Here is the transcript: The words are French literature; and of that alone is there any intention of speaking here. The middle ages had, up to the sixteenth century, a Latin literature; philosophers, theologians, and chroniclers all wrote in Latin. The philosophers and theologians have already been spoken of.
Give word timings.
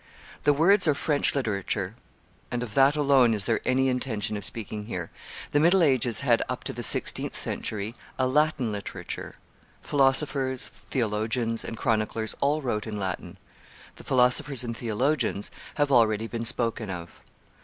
The 0.45 0.53
words 0.53 0.87
are 0.87 0.95
French 0.95 1.35
literature; 1.35 1.93
and 2.49 2.63
of 2.63 2.73
that 2.73 2.95
alone 2.95 3.35
is 3.35 3.45
there 3.45 3.61
any 3.65 3.87
intention 3.87 4.35
of 4.35 4.43
speaking 4.43 4.85
here. 4.87 5.11
The 5.51 5.59
middle 5.59 5.83
ages 5.83 6.21
had, 6.21 6.41
up 6.49 6.63
to 6.63 6.73
the 6.73 6.81
sixteenth 6.81 7.35
century, 7.37 7.93
a 8.17 8.25
Latin 8.25 8.71
literature; 8.71 9.35
philosophers, 9.83 10.69
theologians, 10.69 11.63
and 11.63 11.77
chroniclers 11.77 12.35
all 12.41 12.63
wrote 12.63 12.87
in 12.87 12.97
Latin. 12.99 13.37
The 13.97 14.03
philosophers 14.03 14.63
and 14.63 14.75
theologians 14.75 15.51
have 15.75 15.91
already 15.91 16.25
been 16.25 16.45
spoken 16.45 16.89
of. 16.89 17.21